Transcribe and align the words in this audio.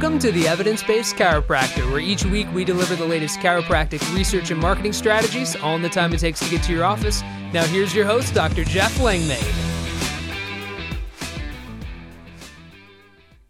Welcome 0.00 0.18
to 0.20 0.32
the 0.32 0.48
Evidence 0.48 0.82
Based 0.82 1.14
Chiropractor, 1.14 1.90
where 1.90 2.00
each 2.00 2.24
week 2.24 2.50
we 2.54 2.64
deliver 2.64 2.96
the 2.96 3.04
latest 3.04 3.38
chiropractic 3.40 4.00
research 4.14 4.50
and 4.50 4.58
marketing 4.58 4.94
strategies, 4.94 5.56
all 5.56 5.76
in 5.76 5.82
the 5.82 5.90
time 5.90 6.14
it 6.14 6.20
takes 6.20 6.40
to 6.40 6.48
get 6.48 6.62
to 6.62 6.72
your 6.72 6.86
office. 6.86 7.20
Now, 7.52 7.64
here's 7.64 7.94
your 7.94 8.06
host, 8.06 8.32
Dr. 8.32 8.64
Jeff 8.64 8.98
Langmaid. 8.98 9.44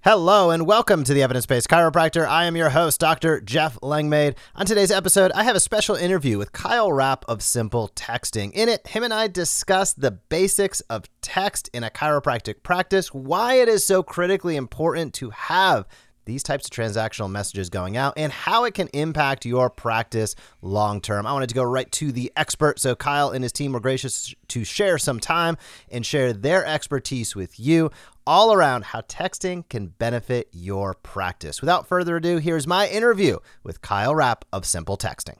Hello 0.03 0.51
and 0.51 0.67
welcome 0.67 1.05
to 1.05 1.15
the 1.15 1.23
Evidence 1.23 1.47
Based 1.47 1.69
Chiropractor. 1.69 2.27
I 2.27 2.47
am 2.47 2.57
your 2.57 2.71
host, 2.71 2.99
Dr. 2.99 3.41
Jeff 3.41 3.79
Langmaid. 3.81 4.35
On 4.57 4.67
today's 4.67 4.91
episode, 4.91 5.31
I 5.31 5.45
have 5.45 5.55
a 5.55 5.61
special 5.61 5.95
interview 5.95 6.37
with 6.37 6.51
Kyle 6.51 6.93
Rapp 6.93 7.25
of 7.29 7.43
Simple 7.43 7.93
Texting. 7.95 8.51
In 8.55 8.69
it, 8.69 8.89
him 8.89 9.05
and 9.05 9.15
I 9.15 9.29
discuss 9.29 9.93
the 9.93 10.11
basics 10.11 10.81
of 10.91 11.05
text 11.23 11.71
in 11.73 11.85
a 11.85 11.91
chiropractic 11.91 12.65
practice, 12.65 13.15
why 13.15 13.55
it 13.55 13.69
is 13.69 13.85
so 13.85 14.03
critically 14.03 14.57
important 14.57 15.15
to 15.15 15.31
have 15.31 15.87
these 16.31 16.45
types 16.45 16.65
of 16.65 16.71
transactional 16.71 17.29
messages 17.29 17.69
going 17.69 17.97
out 17.97 18.15
and 18.17 18.33
how 18.33 18.65
it 18.65 18.75
can 18.75 18.87
impact 18.93 19.45
your 19.45 19.69
practice 19.69 20.37
long 20.63 21.01
term. 21.01 21.27
I 21.27 21.33
wanted 21.33 21.49
to 21.49 21.55
go 21.57 21.65
right 21.65 21.91
to 21.93 22.13
the 22.13 22.33
expert. 22.37 22.79
So, 22.79 22.95
Kyle 22.95 23.31
and 23.31 23.43
his 23.43 23.53
team 23.53 23.73
were 23.73 23.81
gracious 23.81 24.33
to 24.49 24.65
share 24.65 24.97
some 24.97 25.19
time 25.19 25.59
and 25.91 26.07
share 26.07 26.33
their 26.33 26.65
expertise 26.65 27.35
with 27.35 27.59
you 27.59 27.91
all 28.27 28.53
around 28.53 28.85
how 28.85 29.01
texting 29.01 29.69
can 29.69 29.89
benefit 29.89 30.49
your 30.53 30.95
practice. 30.95 31.61
Without 31.61 31.89
further 31.89 32.17
ado, 32.17 32.37
here's 32.37 32.67
my 32.67 32.89
interview 32.89 33.39
with 33.65 33.83
Kyle 33.83 34.15
Rapp 34.15 34.45
of 34.53 34.65
Simple 34.65 34.97
Texting 34.97 35.37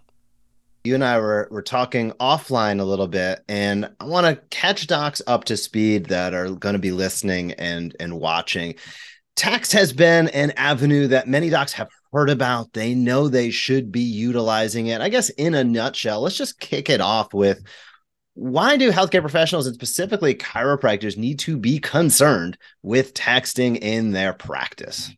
you 0.85 0.95
and 0.95 1.05
I 1.05 1.19
were 1.19 1.49
were 1.51 1.63
talking 1.63 2.13
offline 2.13 2.81
a 2.81 2.85
little 2.85 3.07
bit, 3.07 3.45
and 3.49 3.91
I 4.01 4.05
want 4.05 4.27
to 4.27 4.43
catch 4.49 4.87
docs 4.87 5.21
up 5.27 5.45
to 5.45 5.57
speed 5.57 6.07
that 6.07 6.33
are 6.33 6.51
going 6.51 6.73
to 6.73 6.79
be 6.79 6.93
listening 6.93 7.53
and 7.53 7.95
and 8.01 8.19
watching. 8.19 8.77
Text 9.41 9.73
has 9.73 9.95
been 9.95 10.29
an 10.29 10.51
avenue 10.59 11.07
that 11.07 11.27
many 11.27 11.49
docs 11.49 11.73
have 11.73 11.89
heard 12.13 12.29
about. 12.29 12.75
They 12.75 12.95
know 12.95 13.27
they 13.27 13.49
should 13.49 13.91
be 13.91 14.03
utilizing 14.03 14.89
it. 14.89 15.01
I 15.01 15.09
guess 15.09 15.31
in 15.31 15.55
a 15.55 15.65
nutshell, 15.65 16.21
let's 16.21 16.37
just 16.37 16.61
kick 16.61 16.91
it 16.91 17.01
off 17.01 17.33
with 17.33 17.63
why 18.35 18.77
do 18.77 18.93
healthcare 18.93 19.23
professionals 19.23 19.67
and 19.67 19.75
specifically 19.75 20.35
chiropractors 20.35 21.17
need 21.17 21.39
to 21.39 21.57
be 21.57 21.79
concerned 21.79 22.59
with 22.83 23.15
texting 23.15 23.79
in 23.79 24.11
their 24.11 24.35
practice? 24.35 25.11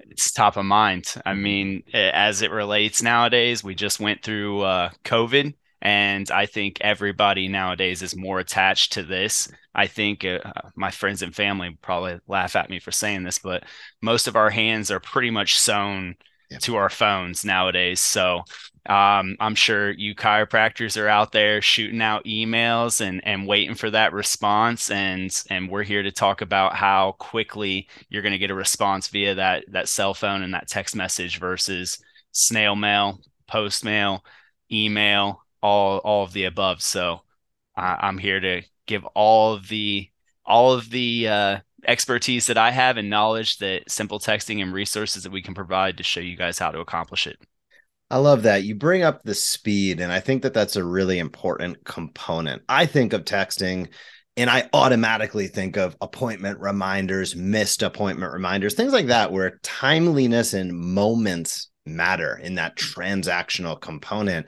It's 0.00 0.30
top 0.30 0.58
of 0.58 0.66
mind. 0.66 1.06
I 1.24 1.32
mean, 1.32 1.84
as 1.94 2.42
it 2.42 2.50
relates 2.50 3.00
nowadays, 3.00 3.64
we 3.64 3.74
just 3.74 3.98
went 3.98 4.22
through 4.22 4.60
uh, 4.60 4.90
COVID 5.06 5.54
and 5.86 6.32
I 6.32 6.46
think 6.46 6.78
everybody 6.80 7.46
nowadays 7.46 8.02
is 8.02 8.16
more 8.16 8.40
attached 8.40 8.94
to 8.94 9.04
this. 9.04 9.48
I 9.72 9.86
think 9.86 10.24
uh, 10.24 10.40
my 10.74 10.90
friends 10.90 11.22
and 11.22 11.32
family 11.32 11.78
probably 11.80 12.18
laugh 12.26 12.56
at 12.56 12.68
me 12.68 12.80
for 12.80 12.90
saying 12.90 13.22
this, 13.22 13.38
but 13.38 13.62
most 14.02 14.26
of 14.26 14.34
our 14.34 14.50
hands 14.50 14.90
are 14.90 14.98
pretty 14.98 15.30
much 15.30 15.56
sewn 15.56 16.16
yep. 16.50 16.60
to 16.62 16.74
our 16.74 16.88
phones 16.90 17.44
nowadays. 17.44 18.00
So 18.00 18.38
um, 18.86 19.36
I'm 19.38 19.54
sure 19.54 19.92
you 19.92 20.16
chiropractors 20.16 21.00
are 21.00 21.06
out 21.06 21.30
there 21.30 21.62
shooting 21.62 22.02
out 22.02 22.24
emails 22.24 23.00
and 23.00 23.24
and 23.24 23.46
waiting 23.46 23.76
for 23.76 23.90
that 23.90 24.12
response, 24.12 24.90
and 24.90 25.30
and 25.50 25.70
we're 25.70 25.84
here 25.84 26.02
to 26.02 26.10
talk 26.10 26.40
about 26.40 26.74
how 26.74 27.12
quickly 27.20 27.88
you're 28.08 28.22
going 28.22 28.32
to 28.32 28.38
get 28.38 28.50
a 28.50 28.54
response 28.54 29.06
via 29.06 29.36
that 29.36 29.64
that 29.68 29.88
cell 29.88 30.14
phone 30.14 30.42
and 30.42 30.52
that 30.52 30.66
text 30.66 30.96
message 30.96 31.38
versus 31.38 32.00
snail 32.32 32.74
mail, 32.74 33.20
post 33.46 33.84
mail, 33.84 34.24
email, 34.72 35.45
all 35.62 35.98
all 35.98 36.24
of 36.24 36.32
the 36.32 36.44
above. 36.44 36.82
So 36.82 37.20
uh, 37.76 37.96
I'm 38.00 38.18
here 38.18 38.40
to 38.40 38.62
give 38.86 39.04
all 39.14 39.54
of 39.54 39.68
the 39.68 40.08
all 40.44 40.72
of 40.72 40.90
the 40.90 41.28
uh, 41.28 41.58
expertise 41.86 42.46
that 42.46 42.58
I 42.58 42.70
have 42.70 42.96
and 42.96 43.10
knowledge 43.10 43.58
that 43.58 43.90
simple 43.90 44.18
texting 44.18 44.62
and 44.62 44.72
resources 44.72 45.24
that 45.24 45.32
we 45.32 45.42
can 45.42 45.54
provide 45.54 45.96
to 45.96 46.02
show 46.02 46.20
you 46.20 46.36
guys 46.36 46.58
how 46.58 46.70
to 46.70 46.80
accomplish 46.80 47.26
it. 47.26 47.38
I 48.08 48.18
love 48.18 48.44
that. 48.44 48.62
You 48.62 48.76
bring 48.76 49.02
up 49.02 49.22
the 49.24 49.34
speed, 49.34 50.00
and 50.00 50.12
I 50.12 50.20
think 50.20 50.42
that 50.42 50.54
that's 50.54 50.76
a 50.76 50.84
really 50.84 51.18
important 51.18 51.84
component. 51.84 52.62
I 52.68 52.86
think 52.86 53.12
of 53.12 53.24
texting 53.24 53.88
and 54.36 54.50
I 54.50 54.68
automatically 54.72 55.48
think 55.48 55.76
of 55.76 55.96
appointment 56.00 56.60
reminders, 56.60 57.34
missed 57.34 57.82
appointment 57.82 58.32
reminders, 58.32 58.74
things 58.74 58.92
like 58.92 59.06
that, 59.06 59.32
where 59.32 59.58
timeliness 59.62 60.52
and 60.52 60.76
moments 60.76 61.70
matter 61.86 62.36
in 62.36 62.56
that 62.56 62.76
transactional 62.76 63.80
component 63.80 64.46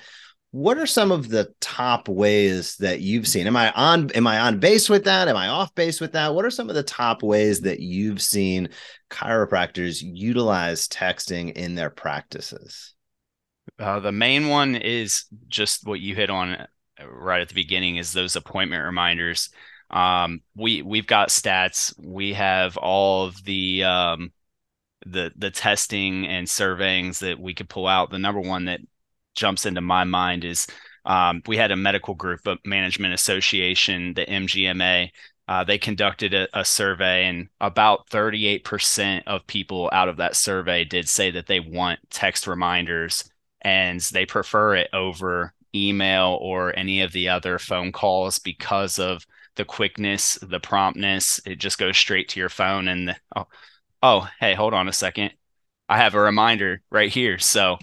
what 0.50 0.78
are 0.78 0.86
some 0.86 1.12
of 1.12 1.28
the 1.28 1.52
top 1.60 2.08
ways 2.08 2.76
that 2.76 3.00
you've 3.00 3.28
seen? 3.28 3.46
Am 3.46 3.56
i 3.56 3.70
on 3.72 4.10
am 4.12 4.26
i 4.26 4.38
on 4.38 4.58
base 4.58 4.88
with 4.88 5.04
that? 5.04 5.28
Am 5.28 5.36
i 5.36 5.48
off 5.48 5.74
base 5.74 6.00
with 6.00 6.12
that? 6.12 6.34
What 6.34 6.44
are 6.44 6.50
some 6.50 6.68
of 6.68 6.74
the 6.74 6.82
top 6.82 7.22
ways 7.22 7.60
that 7.62 7.80
you've 7.80 8.22
seen 8.22 8.70
chiropractors 9.10 10.00
utilize 10.02 10.88
texting 10.88 11.52
in 11.52 11.74
their 11.74 11.90
practices? 11.90 12.94
Uh, 13.78 14.00
the 14.00 14.12
main 14.12 14.48
one 14.48 14.74
is 14.74 15.26
just 15.48 15.86
what 15.86 16.00
you 16.00 16.14
hit 16.14 16.30
on 16.30 16.54
uh, 16.54 16.66
right 17.06 17.42
at 17.42 17.48
the 17.48 17.54
beginning 17.54 17.96
is 17.96 18.12
those 18.12 18.34
appointment 18.34 18.84
reminders. 18.84 19.50
Um, 19.90 20.40
we 20.56 20.80
we've 20.80 21.06
got 21.06 21.28
stats. 21.28 21.94
We 22.02 22.32
have 22.32 22.78
all 22.78 23.26
of 23.26 23.44
the 23.44 23.84
um, 23.84 24.32
the 25.04 25.30
the 25.36 25.50
testing 25.50 26.26
and 26.26 26.48
surveyings 26.48 27.18
that 27.20 27.38
we 27.38 27.52
could 27.52 27.68
pull 27.68 27.86
out. 27.86 28.10
The 28.10 28.18
number 28.18 28.40
one 28.40 28.64
that 28.64 28.80
jumps 29.38 29.66
into 29.66 29.80
my 29.80 30.04
mind 30.04 30.44
is 30.44 30.66
um, 31.04 31.42
we 31.46 31.56
had 31.56 31.70
a 31.70 31.76
medical 31.76 32.14
group 32.14 32.46
a 32.46 32.58
management 32.64 33.14
association, 33.14 34.14
the 34.14 34.26
MGMA. 34.26 35.10
Uh, 35.46 35.64
they 35.64 35.78
conducted 35.78 36.34
a, 36.34 36.46
a, 36.52 36.64
survey, 36.64 37.24
and 37.24 37.48
about 37.60 38.06
38% 38.10 39.22
of 39.26 39.46
people 39.46 39.88
out 39.92 40.10
of 40.10 40.18
that 40.18 40.36
survey 40.36 40.84
did 40.84 41.08
say 41.08 41.30
that 41.30 41.46
they 41.46 41.60
want 41.60 42.00
text 42.10 42.46
reminders 42.46 43.30
and 43.62 44.00
they 44.12 44.26
prefer 44.26 44.74
it 44.74 44.90
over 44.92 45.54
email 45.74 46.38
or 46.42 46.76
any 46.78 47.00
of 47.00 47.12
the 47.12 47.30
other 47.30 47.58
phone 47.58 47.92
calls 47.92 48.38
because 48.38 48.98
of 48.98 49.26
the 49.56 49.64
quickness, 49.64 50.38
the 50.42 50.60
promptness. 50.60 51.40
It 51.46 51.56
just 51.56 51.78
goes 51.78 51.96
straight 51.96 52.28
to 52.30 52.40
your 52.40 52.50
phone, 52.50 52.88
and 52.88 53.08
the, 53.08 53.16
oh, 53.34 53.46
oh, 54.02 54.28
hey, 54.40 54.54
hold 54.54 54.74
on 54.74 54.88
a 54.88 54.92
second. 54.92 55.32
I 55.88 55.96
have 55.96 56.14
a 56.14 56.20
reminder 56.20 56.82
right 56.90 57.10
here. 57.10 57.38
So 57.38 57.78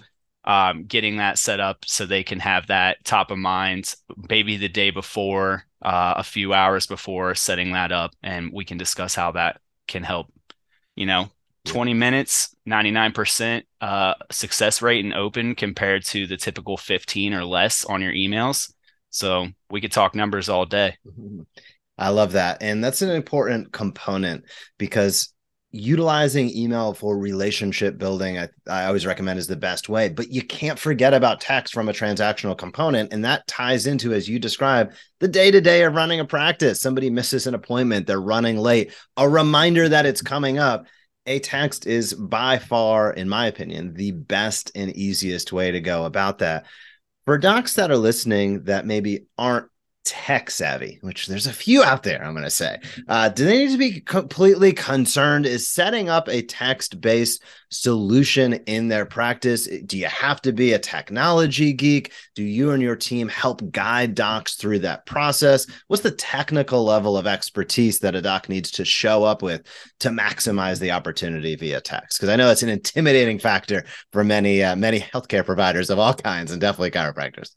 um, 0.45 0.85
getting 0.85 1.17
that 1.17 1.37
set 1.37 1.59
up 1.59 1.83
so 1.85 2.05
they 2.05 2.23
can 2.23 2.39
have 2.39 2.67
that 2.67 3.03
top 3.03 3.31
of 3.31 3.37
mind 3.37 3.93
maybe 4.29 4.57
the 4.57 4.69
day 4.69 4.91
before 4.91 5.63
uh, 5.81 6.15
a 6.17 6.23
few 6.23 6.53
hours 6.53 6.87
before 6.87 7.35
setting 7.35 7.73
that 7.73 7.91
up 7.91 8.11
and 8.23 8.51
we 8.53 8.63
can 8.63 8.77
discuss 8.77 9.15
how 9.15 9.31
that 9.31 9.59
can 9.87 10.03
help 10.03 10.27
you 10.95 11.05
know? 11.05 11.29
20 11.65 11.95
minutes 11.95 12.55
99% 12.69 13.63
uh, 13.81 14.13
success 14.31 14.83
rate 14.83 15.03
in 15.03 15.13
open 15.13 15.55
compared 15.55 16.05
to 16.05 16.27
the 16.27 16.37
typical 16.37 16.77
15 16.77 17.33
or 17.33 17.43
less 17.43 17.83
on 17.85 18.01
your 18.01 18.13
emails. 18.13 18.71
So 19.09 19.47
we 19.71 19.81
could 19.81 19.91
talk 19.91 20.13
numbers 20.13 20.47
all 20.47 20.67
day. 20.67 20.95
I 21.97 22.09
love 22.09 22.33
that. 22.33 22.61
And 22.61 22.83
that's 22.83 23.01
an 23.01 23.09
important 23.09 23.71
component 23.71 24.45
because 24.77 25.33
utilizing 25.75 26.55
email 26.55 26.93
for 26.93 27.17
relationship 27.17 27.97
building 27.97 28.39
I, 28.39 28.49
I 28.69 28.85
always 28.85 29.05
recommend 29.05 29.39
is 29.39 29.47
the 29.47 29.55
best 29.55 29.89
way 29.89 30.09
but 30.09 30.29
you 30.29 30.41
can't 30.41 30.79
forget 30.79 31.13
about 31.13 31.41
text 31.41 31.73
from 31.73 31.89
a 31.89 31.93
transactional 31.93 32.57
component 32.57 33.11
and 33.11 33.25
that 33.25 33.45
ties 33.47 33.85
into 33.85 34.13
as 34.13 34.29
you 34.29 34.39
describe 34.39 34.93
the 35.19 35.27
day-to-day 35.27 35.83
of 35.83 35.95
running 35.95 36.19
a 36.19 36.25
practice. 36.25 36.81
Somebody 36.81 37.09
misses 37.09 37.47
an 37.47 37.55
appointment 37.55 38.07
they're 38.07 38.21
running 38.21 38.57
late. 38.57 38.93
A 39.17 39.27
reminder 39.27 39.89
that 39.89 40.05
it's 40.05 40.21
coming 40.21 40.57
up 40.57 40.85
a 41.25 41.39
text 41.39 41.87
is 41.87 42.13
by 42.13 42.59
far 42.59 43.11
in 43.11 43.27
my 43.27 43.47
opinion 43.47 43.93
the 43.93 44.11
best 44.11 44.71
and 44.75 44.95
easiest 44.95 45.51
way 45.51 45.71
to 45.71 45.81
go 45.81 46.05
about 46.05 46.39
that. 46.39 46.65
For 47.25 47.37
docs 47.37 47.73
that 47.73 47.89
are 47.89 47.97
listening 47.97 48.65
that 48.65 48.85
maybe 48.85 49.25
aren't 49.37 49.67
tech 50.05 50.51
savvy, 50.51 50.99
which 51.01 51.27
there's 51.27 51.47
a 51.47 51.53
few 51.53 51.83
out 51.83 52.03
there, 52.03 52.23
I'm 52.23 52.33
going 52.33 52.43
to 52.43 52.49
say. 52.49 52.79
Uh, 53.07 53.27
do 53.27 53.43
they 53.43 53.65
need 53.65 53.71
to 53.71 53.77
be 53.77 53.99
completely 54.01 54.71
concerned? 54.71 55.45
Is 55.45 55.67
setting 55.67 56.09
up 56.09 56.29
a 56.29 56.43
text 56.43 57.01
based 57.01 57.43
solution 57.69 58.53
in 58.53 58.87
their 58.87 59.05
practice? 59.05 59.67
Do 59.85 59.97
you 59.97 60.05
have 60.05 60.41
to 60.43 60.53
be 60.53 60.73
a 60.73 60.79
technology 60.79 61.73
geek? 61.73 62.13
Do 62.35 62.43
you 62.43 62.71
and 62.71 62.81
your 62.81 62.95
team 62.95 63.27
help 63.27 63.71
guide 63.71 64.15
docs 64.15 64.55
through 64.55 64.79
that 64.79 65.05
process? 65.05 65.65
What's 65.87 66.03
the 66.03 66.11
technical 66.11 66.83
level 66.83 67.17
of 67.17 67.27
expertise 67.27 67.99
that 67.99 68.15
a 68.15 68.21
doc 68.21 68.47
needs 68.47 68.71
to 68.71 68.85
show 68.85 69.23
up 69.23 69.41
with 69.41 69.63
to 69.99 70.09
maximize 70.09 70.79
the 70.79 70.91
opportunity 70.91 71.55
via 71.55 71.81
text? 71.81 72.19
Because 72.19 72.29
I 72.29 72.35
know 72.35 72.51
it's 72.51 72.63
an 72.63 72.69
intimidating 72.69 73.39
factor 73.39 73.83
for 74.11 74.23
many, 74.23 74.63
uh, 74.63 74.75
many 74.75 74.99
healthcare 74.99 75.45
providers 75.45 75.89
of 75.89 75.99
all 75.99 76.13
kinds 76.13 76.51
and 76.51 76.61
definitely 76.61 76.91
chiropractors. 76.91 77.49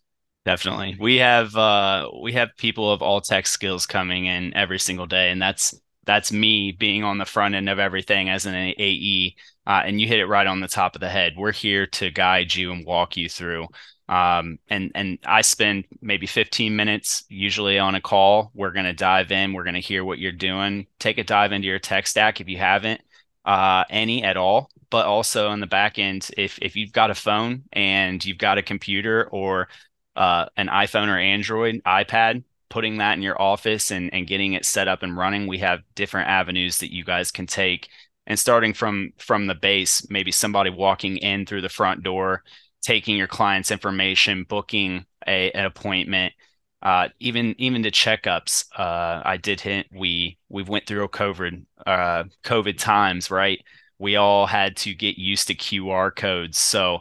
Definitely. 0.45 0.97
We 0.99 1.17
have 1.17 1.55
uh 1.57 2.09
we 2.23 2.33
have 2.33 2.57
people 2.57 2.91
of 2.91 3.03
all 3.03 3.21
tech 3.21 3.47
skills 3.47 3.87
coming 3.87 4.27
in 4.27 4.55
every 4.55 4.79
single 4.79 5.07
day 5.07 5.31
and 5.31 5.41
that's 5.43 5.79
that's 6.07 6.33
me 6.33 6.73
being 6.73 7.05
on 7.05 7.19
the 7.19 7.27
front 7.27 7.55
end 7.55 7.69
of 7.69 7.79
everything 7.79 8.31
as 8.31 8.47
an 8.47 8.55
AE 8.55 9.37
uh, 9.67 9.83
and 9.85 10.01
you 10.01 10.09
hit 10.09 10.21
it 10.21 10.27
right 10.27 10.47
on 10.47 10.61
the 10.61 10.69
top 10.69 10.95
of 10.95 11.01
the 11.01 11.09
head. 11.11 11.35
We're 11.37 11.53
here 11.53 11.87
to 11.87 12.11
guide 12.11 12.55
you 12.55 12.73
and 12.73 12.87
walk 12.87 13.17
you 13.19 13.29
through 13.29 13.67
um, 14.09 14.59
and 14.69 14.91
and 14.95 15.19
I 15.27 15.43
spend 15.43 15.85
maybe 16.01 16.27
15 16.27 16.75
minutes 16.75 17.25
usually 17.29 17.79
on 17.79 17.95
a 17.95 18.01
call. 18.01 18.51
We're 18.55 18.73
to 18.87 18.95
dive 18.95 19.31
in, 19.33 19.53
we're 19.53 19.65
to 19.75 19.81
hear 19.81 20.05
what 20.05 20.19
you're 20.19 20.33
doing. 20.33 20.87
Take 20.99 21.19
a 21.19 21.25
dive 21.25 21.53
into 21.53 21.69
your 21.69 21.79
tech 21.79 22.07
stack 22.07 22.41
if 22.41 22.49
you 22.49 22.57
haven't 22.57 23.01
uh, 23.45 23.85
any 23.91 24.23
at 24.25 24.37
all. 24.37 24.71
But 24.91 25.05
also 25.05 25.49
on 25.49 25.61
the 25.61 25.67
back 25.67 25.99
end, 25.99 26.31
if 26.39 26.59
if 26.63 26.75
you've 26.75 26.93
got 26.93 27.11
a 27.11 27.15
phone 27.15 27.65
and 27.73 28.25
you've 28.25 28.39
got 28.39 28.57
a 28.57 28.63
computer 28.63 29.29
or 29.31 29.69
uh, 30.19 30.47
an 30.57 30.67
iPhone 30.67 31.07
or 31.07 31.17
Android, 31.17 31.81
iPad, 31.87 32.43
putting 32.69 32.99
that 32.99 33.15
in 33.15 33.23
your 33.23 33.41
office 33.41 33.91
and, 33.93 34.13
and 34.13 34.27
getting 34.27 34.53
it 34.53 34.67
set 34.67 34.89
up 34.89 35.03
and 35.03 35.17
running, 35.17 35.47
we 35.47 35.59
have 35.59 35.81
different 35.95 36.29
avenues 36.29 36.79
that 36.79 36.93
you 36.93 37.05
guys 37.05 37.31
can 37.31 37.47
take. 37.47 37.89
And 38.27 38.39
starting 38.39 38.75
from 38.75 39.13
from 39.17 39.47
the 39.47 39.55
base, 39.55 40.11
maybe 40.11 40.33
somebody 40.33 40.69
walking 40.71 41.17
in 41.19 41.47
through 41.47 41.63
the 41.63 41.69
front 41.71 42.03
door, 42.03 42.43
taking 42.83 43.17
your 43.17 43.29
client's 43.29 43.71
information, 43.71 44.45
booking 44.47 45.07
a, 45.27 45.51
an 45.53 45.65
appointment, 45.65 46.35
uh, 46.83 47.09
even 47.21 47.55
even 47.59 47.81
the 47.83 47.91
checkups. 47.91 48.67
Uh, 48.77 49.23
I 49.25 49.37
did 49.39 49.61
hint 49.61 49.87
we 49.95 50.37
we 50.49 50.63
went 50.65 50.87
through 50.87 51.05
a 51.05 51.09
COVID 51.09 51.65
uh, 51.87 52.25
COVID 52.43 52.77
times, 52.77 53.31
right? 53.31 53.61
We 53.99 54.17
all 54.17 54.47
had 54.47 54.77
to 54.79 54.95
get 54.95 55.17
used 55.17 55.47
to 55.47 55.55
QR 55.55 56.15
codes, 56.15 56.59
so 56.59 57.01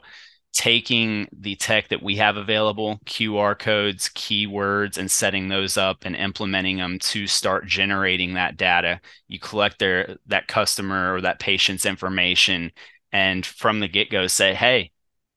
taking 0.57 1.27
the 1.31 1.56
tech 1.56 1.88
that 1.89 2.01
we 2.01 2.15
have 2.15 2.36
available, 2.36 3.00
QR 3.06 3.57
codes, 3.57 4.09
keywords, 4.09 4.98
and 4.98 5.09
setting 5.09 5.50
those 5.50 5.77
up 5.77 6.00
and 6.04 6.15
implementing 6.15 6.77
them 6.77 6.98
to 6.98 7.27
start 7.27 7.68
generating 7.68 8.33
that 8.33 8.57
data. 8.57 9.00
You 9.27 9.38
collect 9.39 9.77
their 9.77 10.18
that 10.25 10.48
customer 10.48 11.13
or 11.13 11.21
that 11.21 11.39
patient's 11.39 11.86
information, 11.86 12.71
and 13.12 13.45
from 13.45 13.80
the 13.80 13.88
get 13.88 14.09
go, 14.09 14.25
say, 14.25 14.56
"Hey, 14.56 14.92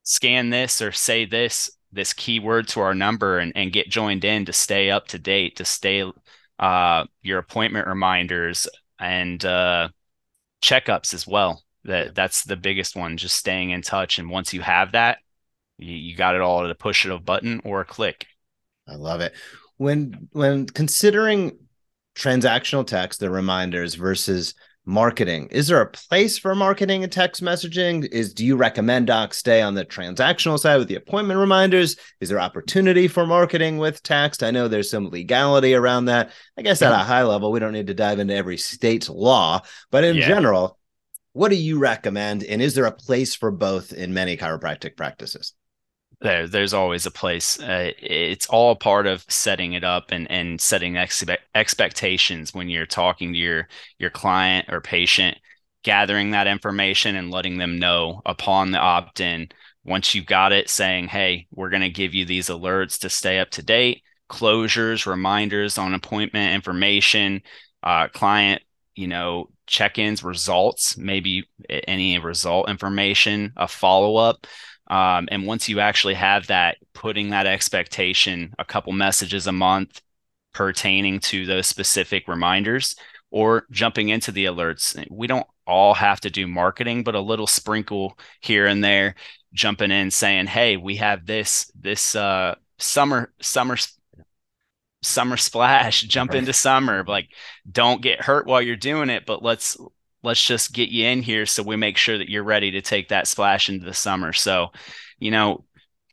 scan 0.05 0.49
this 0.49 0.81
or 0.81 0.91
say 0.91 1.27
this 1.27 1.71
this 1.93 2.15
keyword 2.15 2.69
to 2.69 2.81
our 2.81 2.95
number 2.95 3.39
and, 3.41 3.53
and 3.55 3.75
get 3.75 3.91
joined 3.91 4.25
in 4.25 4.47
to 4.47 4.55
stay 4.55 4.91
up 4.91 5.07
to 5.09 5.19
date, 5.19 5.57
to 5.57 5.67
stay 5.67 6.11
uh, 6.59 7.05
your 7.21 7.39
appointment 7.39 7.87
reminders 7.87 8.67
and 8.99 9.45
uh, 9.45 9.91
checkups 10.63 11.13
as 11.13 11.27
well." 11.27 11.63
That 11.85 12.15
that's 12.15 12.45
the 12.45 12.57
biggest 12.57 12.97
one 12.97 13.17
just 13.17 13.37
staying 13.37 13.71
in 13.71 13.83
touch. 13.83 14.19
And 14.19 14.31
once 14.31 14.53
you 14.53 14.61
have 14.61 14.93
that 14.93 15.19
you, 15.81 15.97
you 15.97 16.17
got 16.17 16.35
it 16.35 16.41
all 16.41 16.67
to 16.67 16.75
push 16.75 17.05
of 17.05 17.13
a 17.13 17.19
button 17.19 17.61
or 17.65 17.81
a 17.81 17.85
click. 17.85 18.27
I 18.89 18.95
love 18.95 19.21
it. 19.21 19.33
When 19.77 20.29
when 20.33 20.67
considering 20.67 21.59
transactional 22.17 22.87
text 22.87 23.21
the 23.21 23.31
reminders 23.31 23.95
versus 23.95 24.55
marketing 24.87 25.47
is 25.51 25.69
there 25.69 25.81
a 25.81 25.91
place 25.91 26.39
for 26.39 26.55
marketing 26.55 27.03
and 27.05 27.13
text 27.13 27.43
messaging? 27.43 28.07
Is 28.11 28.35
do 28.35 28.45
you 28.45 28.57
recommend 28.57 29.07
docs 29.07 29.39
stay 29.39 29.63
on 29.63 29.75
the 29.75 29.85
transactional 29.85 30.59
side 30.59 30.79
with 30.79 30.89
the 30.89 30.97
appointment 30.97 31.39
reminders? 31.39 31.97
Is 32.21 32.29
there 32.29 32.41
opportunity 32.41 33.07
for 33.07 33.27
marketing 33.27 33.79
with 33.79 34.03
text? 34.03 34.43
I 34.43 34.51
know 34.51 34.69
there's 34.69 34.91
some 34.91 35.11
legality 35.11 35.75
around 35.75 36.07
that. 36.07 36.33
I 36.59 36.63
guess 36.63 36.83
at 36.83 36.93
a 36.93 36.97
high 36.97 37.23
level 37.23 37.53
we 37.53 37.61
don't 37.61 37.73
need 37.73 37.87
to 37.87 37.95
dive 37.95 38.19
into 38.19 38.35
every 38.35 38.59
state's 38.59 39.09
law 39.09 39.63
but 39.91 40.05
in 40.05 40.17
yeah. 40.17 40.27
general 40.27 40.80
what 41.33 41.51
do 41.51 41.57
you 41.57 41.79
recommend? 41.79 42.43
And 42.45 42.61
is 42.61 42.75
there 42.75 42.87
a 42.87 42.93
place 42.93 43.35
for 43.35 43.51
both 43.51 43.93
in 43.93 44.15
many 44.15 44.37
chiropractic 44.37 44.97
practices? 44.97 45.55
There, 46.21 46.47
there's 46.47 46.75
always 46.75 47.07
a 47.07 47.11
place. 47.11 47.59
Uh, 47.59 47.93
it's 47.99 48.47
all 48.47 48.77
part 48.77 49.07
of 49.07 49.25
setting 49.29 49.73
it 49.73 49.85
up 49.85 50.11
and 50.11 50.31
and 50.31 50.61
setting 50.61 50.95
expe- 50.95 51.39
expectations 51.55 52.53
when 52.53 52.69
you're 52.69 52.85
talking 52.85 53.33
to 53.33 53.39
your 53.39 53.69
your 53.99 54.11
client 54.11 54.69
or 54.69 54.83
patient, 54.83 55.39
gathering 55.83 56.33
that 56.33 56.47
information 56.47 57.17
and 57.17 57.31
letting 57.31 57.57
them 57.57 57.79
know 57.79 58.21
upon 58.27 58.71
the 58.71 58.79
opt-in. 58.79 59.49
Once 59.83 60.15
you've 60.15 60.27
got 60.27 60.53
it, 60.53 60.69
saying, 60.69 61.09
"Hey, 61.09 61.47
we're 61.53 61.71
going 61.71 61.81
to 61.83 61.89
give 61.89 62.13
you 62.15 62.27
these 62.27 62.49
alerts 62.49 62.99
to 63.01 63.09
stay 63.09 63.39
up 63.39 63.49
to 63.53 63.63
date, 63.63 64.03
closures, 64.29 65.07
reminders 65.07 65.79
on 65.79 65.95
appointment 65.95 66.55
information, 66.55 67.41
uh, 67.83 68.09
client, 68.09 68.63
you 68.95 69.07
know, 69.07 69.49
check-ins, 69.67 70.25
results, 70.25 70.97
maybe 70.97 71.49
any 71.69 72.19
result 72.19 72.69
information, 72.69 73.53
a 73.57 73.69
follow-up. 73.69 74.47
Um, 74.89 75.29
and 75.31 75.47
once 75.47 75.69
you 75.69 75.81
actually 75.81 76.15
have 76.15 76.49
that, 76.49 76.79
putting 76.95 77.31
that 77.31 77.47
expectation, 77.47 78.53
a 78.59 78.65
couple 78.65 78.93
messages 78.93 79.47
a 79.47 79.53
month 79.53 80.01
pertaining 80.53 81.21
to 81.21 81.47
those 81.47 81.67
specific 81.67 82.27
reminders 82.27 82.97
or 83.31 83.67
jumping 83.71 84.09
into 84.09 84.33
the 84.33 84.47
alerts. 84.47 85.07
We 85.11 85.27
don't 85.27 85.47
all 85.67 85.95
have 85.95 86.21
to 86.23 86.31
do 86.31 86.49
marketing, 86.49 87.05
but 87.05 87.15
a 87.15 87.21
little 87.21 87.47
sprinkle 87.47 88.19
here 88.41 88.67
and 88.67 88.83
there, 88.83 89.15
jumping 89.53 89.93
in 89.93 90.11
saying, 90.11 90.49
"Hey, 90.49 90.77
we 90.77 90.97
have 90.97 91.27
this 91.27 91.71
this 91.81 92.17
uh, 92.17 92.57
summer 92.79 93.33
summer 93.41 93.77
summer 95.03 95.37
splash, 95.37 96.03
jump 96.03 96.35
into 96.35 96.53
summer. 96.53 97.05
Like, 97.07 97.29
don't 97.71 98.03
get 98.03 98.21
hurt 98.21 98.47
while 98.47 98.63
you're 98.63 98.77
doing 98.77 99.11
it, 99.11 99.27
but 99.27 99.43
let's 99.43 99.77
let's 100.23 100.45
just 100.45 100.73
get 100.73 100.91
you 100.91 101.07
in 101.07 101.23
here 101.23 101.47
so 101.47 101.63
we 101.63 101.77
make 101.77 101.97
sure 101.97 102.19
that 102.19 102.29
you're 102.29 102.45
ready 102.45 102.73
to 102.73 102.83
take 102.83 103.09
that 103.09 103.27
splash 103.27 103.69
into 103.69 103.87
the 103.87 103.95
summer. 103.95 104.33
So, 104.33 104.69
you 105.19 105.31
know, 105.31 105.65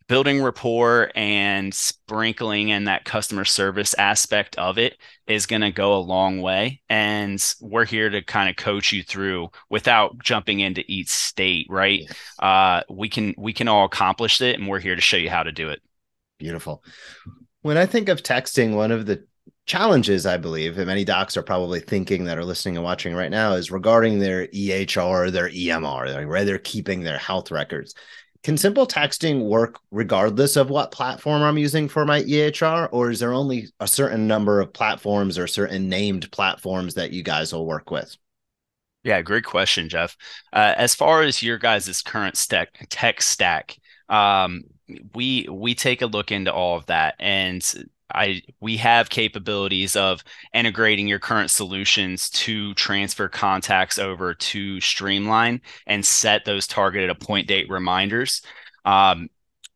building 0.07 0.41
rapport 0.41 1.11
and 1.15 1.73
sprinkling 1.73 2.69
in 2.69 2.85
that 2.85 3.03
customer 3.03 3.43
service 3.43 3.93
aspect 3.95 4.57
of 4.57 4.77
it 4.77 4.97
is 5.27 5.45
going 5.45 5.61
to 5.61 5.71
go 5.71 5.95
a 5.95 5.99
long 5.99 6.41
way. 6.41 6.81
And 6.87 7.43
we're 7.59 7.83
here 7.85 8.09
to 8.09 8.21
kind 8.21 8.49
of 8.49 8.55
coach 8.55 8.93
you 8.93 9.03
through 9.03 9.49
without 9.69 10.17
jumping 10.19 10.61
into 10.61 10.83
each 10.87 11.09
state 11.09 11.67
right? 11.69 12.03
Uh, 12.39 12.83
we 12.89 13.09
can 13.09 13.35
we 13.37 13.51
can 13.51 13.67
all 13.67 13.85
accomplish 13.85 14.39
it 14.41 14.57
and 14.57 14.67
we're 14.67 14.79
here 14.79 14.95
to 14.95 15.01
show 15.01 15.17
you 15.17 15.29
how 15.29 15.43
to 15.43 15.51
do 15.51 15.69
it. 15.69 15.81
Beautiful 16.39 16.81
when 17.67 17.77
I 17.77 17.85
think 17.85 18.07
of 18.07 18.23
texting, 18.23 18.75
one 18.75 18.91
of 18.91 19.05
the 19.05 19.25
challenges 19.65 20.25
I 20.25 20.37
believe 20.37 20.77
that 20.77 20.87
many 20.87 21.03
docs 21.03 21.35
are 21.35 21.43
probably 21.43 21.81
thinking 21.81 22.23
that 22.23 22.37
are 22.37 22.45
listening 22.45 22.77
and 22.77 22.83
watching 22.85 23.13
right 23.13 23.29
now 23.29 23.53
is 23.53 23.69
regarding 23.69 24.19
their 24.19 24.47
EHR, 24.47 25.29
their 25.29 25.49
EMR, 25.49 26.25
where 26.25 26.45
they're 26.45 26.59
keeping 26.59 27.03
their 27.03 27.17
health 27.17 27.51
records. 27.51 27.93
Can 28.41 28.55
simple 28.55 28.87
texting 28.87 29.49
work 29.49 29.81
regardless 29.91 30.55
of 30.55 30.69
what 30.69 30.91
platform 30.91 31.41
I'm 31.41 31.57
using 31.57 31.89
for 31.89 32.05
my 32.05 32.23
EHR, 32.23 32.87
or 32.93 33.11
is 33.11 33.19
there 33.19 33.33
only 33.33 33.67
a 33.81 33.87
certain 33.87 34.27
number 34.27 34.61
of 34.61 34.71
platforms 34.71 35.37
or 35.37 35.45
certain 35.45 35.89
named 35.89 36.31
platforms 36.31 36.93
that 36.93 37.11
you 37.11 37.21
guys 37.21 37.51
will 37.51 37.65
work 37.65 37.91
with? 37.91 38.15
Yeah, 39.03 39.21
great 39.21 39.43
question, 39.43 39.89
Jeff. 39.89 40.15
Uh, 40.53 40.73
as 40.77 40.95
far 40.95 41.23
as 41.23 41.43
your 41.43 41.57
guys' 41.57 42.01
current 42.01 42.37
stack, 42.37 42.87
tech 42.89 43.21
stack, 43.21 43.77
um, 44.07 44.63
we 45.13 45.47
we 45.49 45.75
take 45.75 46.01
a 46.01 46.07
look 46.07 46.31
into 46.31 46.51
all 46.51 46.77
of 46.77 46.85
that 46.87 47.15
and 47.19 47.85
I 48.13 48.41
we 48.61 48.77
have 48.77 49.09
capabilities 49.09 49.95
of 49.95 50.23
integrating 50.53 51.07
your 51.07 51.19
current 51.19 51.51
solutions 51.51 52.29
to 52.31 52.73
transfer 52.75 53.27
contacts 53.27 53.99
over 53.99 54.33
to 54.33 54.79
Streamline 54.79 55.61
and 55.85 56.05
set 56.05 56.45
those 56.45 56.67
targeted 56.67 57.09
appoint 57.09 57.47
date 57.47 57.69
reminders. 57.69 58.41
Um, 58.85 59.29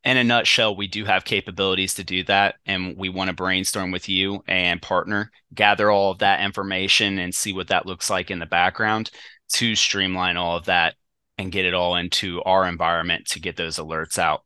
in 0.04 0.18
a 0.18 0.24
nutshell, 0.24 0.76
we 0.76 0.88
do 0.88 1.06
have 1.06 1.26
capabilities 1.26 1.94
to 1.96 2.04
do 2.04 2.24
that, 2.24 2.56
and 2.66 2.98
we 2.98 3.10
want 3.10 3.28
to 3.28 3.36
brainstorm 3.36 3.92
with 3.92 4.10
you 4.10 4.44
and 4.48 4.82
partner, 4.82 5.32
gather 5.54 5.92
all 5.92 6.12
of 6.12 6.20
that 6.20 6.42
information, 6.42 7.20
and 7.20 7.36
see 7.36 7.54
what 7.54 7.68
that 7.68 7.86
looks 7.86 8.10
like 8.10 8.32
in 8.32 8.40
the 8.40 8.48
background 8.48 9.12
to 9.50 9.76
streamline 9.76 10.38
all 10.38 10.58
of 10.58 10.66
that 10.66 10.96
and 11.38 11.52
get 11.52 11.66
it 11.66 11.76
all 11.76 11.98
into 11.98 12.42
our 12.44 12.66
environment 12.66 13.28
to 13.28 13.40
get 13.40 13.58
those 13.58 13.78
alerts 13.78 14.18
out. 14.18 14.44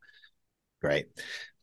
Great. 0.85 1.07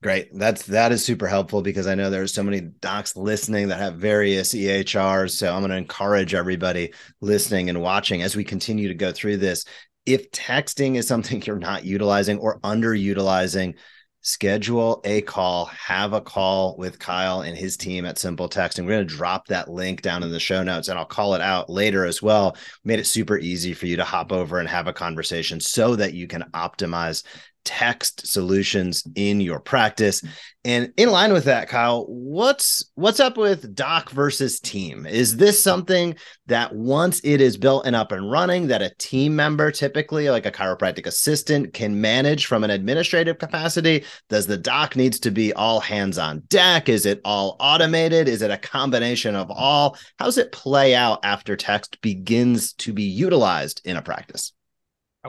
Great. 0.02 0.36
That's 0.36 0.66
that 0.66 0.90
is 0.90 1.04
super 1.04 1.28
helpful 1.28 1.62
because 1.62 1.86
I 1.86 1.94
know 1.94 2.10
there's 2.10 2.34
so 2.34 2.42
many 2.42 2.60
docs 2.60 3.16
listening 3.16 3.68
that 3.68 3.78
have 3.78 3.94
various 3.94 4.52
EHRs. 4.52 5.30
So 5.30 5.54
I'm 5.54 5.60
going 5.60 5.70
to 5.70 5.76
encourage 5.76 6.34
everybody 6.34 6.92
listening 7.20 7.68
and 7.68 7.80
watching 7.80 8.22
as 8.22 8.34
we 8.34 8.42
continue 8.42 8.88
to 8.88 8.94
go 8.94 9.12
through 9.12 9.36
this. 9.36 9.64
If 10.06 10.32
texting 10.32 10.96
is 10.96 11.06
something 11.06 11.40
you're 11.46 11.60
not 11.60 11.84
utilizing 11.84 12.38
or 12.38 12.58
underutilizing, 12.62 13.76
schedule 14.22 15.00
a 15.04 15.20
call, 15.20 15.66
have 15.66 16.14
a 16.14 16.20
call 16.20 16.76
with 16.76 16.98
Kyle 16.98 17.42
and 17.42 17.56
his 17.56 17.76
team 17.76 18.04
at 18.04 18.18
Simple 18.18 18.48
Texting. 18.48 18.80
We're 18.80 18.96
going 18.96 19.06
to 19.08 19.14
drop 19.14 19.46
that 19.48 19.68
link 19.68 20.02
down 20.02 20.24
in 20.24 20.32
the 20.32 20.40
show 20.40 20.64
notes 20.64 20.88
and 20.88 20.98
I'll 20.98 21.04
call 21.04 21.34
it 21.34 21.40
out 21.40 21.70
later 21.70 22.06
as 22.06 22.20
well. 22.20 22.56
Made 22.82 22.98
it 22.98 23.06
super 23.06 23.38
easy 23.38 23.72
for 23.72 23.86
you 23.86 23.96
to 23.96 24.04
hop 24.04 24.32
over 24.32 24.58
and 24.58 24.68
have 24.68 24.88
a 24.88 24.92
conversation 24.92 25.60
so 25.60 25.94
that 25.94 26.14
you 26.14 26.26
can 26.26 26.42
optimize 26.54 27.22
text 27.64 28.26
solutions 28.26 29.06
in 29.14 29.40
your 29.40 29.60
practice. 29.60 30.22
And 30.64 30.92
in 30.96 31.10
line 31.10 31.32
with 31.32 31.44
that, 31.44 31.68
Kyle, 31.68 32.04
what's 32.06 32.90
what's 32.94 33.18
up 33.18 33.36
with 33.36 33.74
doc 33.74 34.10
versus 34.10 34.60
team? 34.60 35.06
Is 35.06 35.36
this 35.36 35.60
something 35.60 36.14
that 36.46 36.72
once 36.72 37.20
it 37.24 37.40
is 37.40 37.56
built 37.56 37.84
and 37.84 37.96
up 37.96 38.12
and 38.12 38.30
running, 38.30 38.68
that 38.68 38.82
a 38.82 38.94
team 38.98 39.34
member, 39.34 39.72
typically 39.72 40.30
like 40.30 40.46
a 40.46 40.52
chiropractic 40.52 41.06
assistant, 41.06 41.74
can 41.74 42.00
manage 42.00 42.46
from 42.46 42.62
an 42.62 42.70
administrative 42.70 43.38
capacity? 43.38 44.04
Does 44.28 44.46
the 44.46 44.56
doc 44.56 44.94
needs 44.94 45.18
to 45.20 45.32
be 45.32 45.52
all 45.54 45.80
hands 45.80 46.16
on 46.16 46.40
deck? 46.48 46.88
Is 46.88 47.06
it 47.06 47.20
all 47.24 47.56
automated? 47.58 48.28
Is 48.28 48.42
it 48.42 48.52
a 48.52 48.58
combination 48.58 49.34
of 49.34 49.50
all? 49.50 49.96
How's 50.18 50.38
it 50.38 50.52
play 50.52 50.94
out 50.94 51.24
after 51.24 51.56
text 51.56 52.00
begins 52.02 52.72
to 52.74 52.92
be 52.92 53.04
utilized 53.04 53.80
in 53.84 53.96
a 53.96 54.02
practice? 54.02 54.52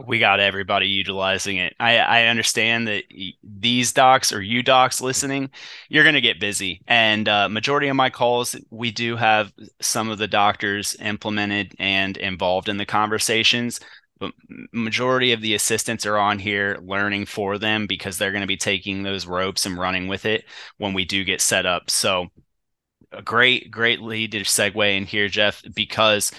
We 0.08 0.18
got 0.18 0.40
everybody 0.40 0.88
utilizing 0.88 1.58
it. 1.58 1.76
I, 1.80 1.98
I 1.98 2.26
understand 2.26 2.88
that 2.88 3.04
these 3.44 3.94
docs 3.94 4.34
or 4.34 4.42
you 4.42 4.64
docs 4.64 5.02
listening, 5.02 5.52
you're 5.88 6.04
going 6.04 6.16
to 6.16 6.22
get 6.22 6.40
busy. 6.40 6.82
And 6.88 7.30
uh, 7.30 7.48
majority 7.48 7.90
of 7.90 7.96
my 7.96 8.10
calls, 8.10 8.56
we 8.72 8.92
do 8.92 9.16
have 9.16 9.54
some 9.82 10.10
of 10.10 10.18
the 10.18 10.28
doctors 10.28 10.96
implemented 11.00 11.76
and 11.78 12.18
involved 12.18 12.70
in 12.70 12.78
the 12.78 12.86
conversations. 12.86 13.80
But 14.20 14.34
majority 14.72 15.32
of 15.32 15.42
the 15.42 15.54
assistants 15.54 16.06
are 16.06 16.18
on 16.18 16.40
here 16.40 16.80
learning 16.82 17.28
for 17.28 17.60
them 17.60 17.86
because 17.86 18.18
they're 18.18 18.32
going 18.32 18.42
to 18.42 18.48
be 18.48 18.58
taking 18.58 19.04
those 19.04 19.28
ropes 19.28 19.66
and 19.66 19.78
running 19.78 20.08
with 20.08 20.26
it 20.26 20.46
when 20.78 20.94
we 20.94 21.06
do 21.06 21.24
get 21.24 21.42
set 21.42 21.68
up. 21.68 21.92
So 21.92 22.30
a 23.12 23.22
great, 23.22 23.70
great 23.70 24.02
lead 24.02 24.32
to 24.32 24.40
segue 24.40 24.98
in 24.98 25.06
here, 25.06 25.28
Jeff, 25.28 25.62
because 25.76 26.32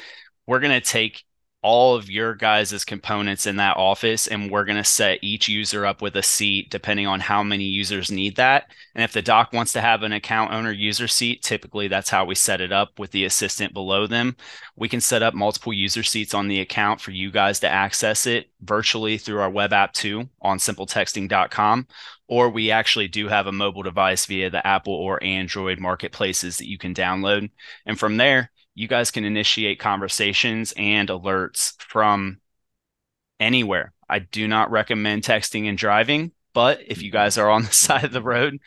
we're 0.46 0.60
going 0.60 0.72
to 0.72 0.80
take 0.80 1.24
all 1.64 1.94
of 1.94 2.10
your 2.10 2.34
guys' 2.34 2.84
components 2.84 3.46
in 3.46 3.56
that 3.56 3.78
office 3.78 4.26
and 4.26 4.50
we're 4.50 4.66
going 4.66 4.76
to 4.76 4.84
set 4.84 5.18
each 5.22 5.48
user 5.48 5.86
up 5.86 6.02
with 6.02 6.14
a 6.14 6.22
seat 6.22 6.68
depending 6.68 7.06
on 7.06 7.20
how 7.20 7.42
many 7.42 7.64
users 7.64 8.10
need 8.10 8.36
that. 8.36 8.66
And 8.94 9.02
if 9.02 9.14
the 9.14 9.22
doc 9.22 9.54
wants 9.54 9.72
to 9.72 9.80
have 9.80 10.02
an 10.02 10.12
account 10.12 10.52
owner 10.52 10.70
user 10.70 11.08
seat 11.08 11.42
typically 11.42 11.88
that's 11.88 12.10
how 12.10 12.26
we 12.26 12.34
set 12.34 12.60
it 12.60 12.70
up 12.70 12.98
with 12.98 13.12
the 13.12 13.24
assistant 13.24 13.72
below 13.72 14.06
them. 14.06 14.36
We 14.76 14.90
can 14.90 15.00
set 15.00 15.22
up 15.22 15.32
multiple 15.32 15.72
user 15.72 16.02
seats 16.02 16.34
on 16.34 16.48
the 16.48 16.60
account 16.60 17.00
for 17.00 17.12
you 17.12 17.30
guys 17.30 17.60
to 17.60 17.68
access 17.68 18.26
it 18.26 18.50
virtually 18.60 19.16
through 19.16 19.40
our 19.40 19.50
web 19.50 19.72
app 19.72 19.94
too 19.94 20.28
on 20.42 20.58
simpletexting.com 20.58 21.86
or 22.28 22.50
we 22.50 22.70
actually 22.70 23.08
do 23.08 23.26
have 23.28 23.46
a 23.46 23.52
mobile 23.52 23.82
device 23.82 24.26
via 24.26 24.50
the 24.50 24.66
apple 24.66 24.92
or 24.92 25.22
android 25.24 25.78
marketplaces 25.78 26.58
that 26.58 26.68
you 26.68 26.76
can 26.76 26.94
download. 26.94 27.50
And 27.86 27.98
from 27.98 28.18
there 28.18 28.50
you 28.74 28.88
guys 28.88 29.10
can 29.10 29.24
initiate 29.24 29.78
conversations 29.78 30.74
and 30.76 31.08
alerts 31.08 31.80
from 31.80 32.40
anywhere. 33.40 33.92
I 34.08 34.20
do 34.20 34.48
not 34.48 34.70
recommend 34.70 35.22
texting 35.22 35.68
and 35.68 35.78
driving, 35.78 36.32
but 36.52 36.80
if 36.86 37.02
you 37.02 37.10
guys 37.10 37.38
are 37.38 37.50
on 37.50 37.62
the 37.62 37.72
side 37.72 38.04
of 38.04 38.12
the 38.12 38.22
road, 38.22 38.58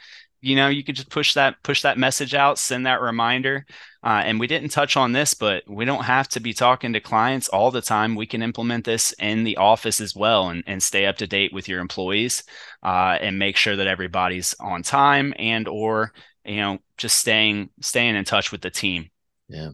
you 0.42 0.56
know, 0.56 0.68
you 0.68 0.84
could 0.84 0.96
just 0.96 1.10
push 1.10 1.34
that 1.34 1.62
push 1.64 1.82
that 1.82 1.98
message 1.98 2.34
out, 2.34 2.60
send 2.60 2.86
that 2.86 3.02
reminder. 3.02 3.66
Uh, 4.04 4.22
and 4.24 4.40
we 4.40 4.48
didn't 4.48 4.70
touch 4.70 4.96
on 4.96 5.12
this, 5.12 5.34
but 5.34 5.64
we 5.68 5.84
don't 5.84 6.04
have 6.04 6.30
to 6.30 6.40
be 6.40 6.54
talking 6.54 6.94
to 6.94 7.00
clients 7.00 7.50
all 7.50 7.72
the 7.72 7.82
time. 7.82 8.16
We 8.16 8.28
can 8.28 8.44
implement 8.44 8.86
this 8.86 9.14
in 9.20 9.44
the 9.44 9.58
office 9.58 10.00
as 10.00 10.16
well, 10.16 10.50
and, 10.50 10.64
and 10.68 10.82
stay 10.82 11.06
up 11.08 11.18
to 11.18 11.28
date 11.28 11.52
with 11.52 11.68
your 11.68 11.82
employees, 11.82 12.44
uh, 12.84 13.18
and 13.20 13.40
make 13.40 13.58
sure 13.58 13.76
that 13.76 13.88
everybody's 13.88 14.56
on 14.60 14.84
time 14.84 15.34
and 15.38 15.68
or 15.68 16.14
you 16.46 16.58
know 16.58 16.80
just 16.98 17.18
staying 17.18 17.70
staying 17.82 18.16
in 18.16 18.24
touch 18.24 18.52
with 18.52 18.62
the 18.62 18.70
team. 18.70 19.10
Yeah, 19.50 19.70